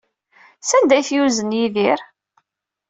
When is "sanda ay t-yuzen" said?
0.61-1.55